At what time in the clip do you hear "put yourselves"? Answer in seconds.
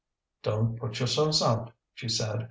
0.79-1.43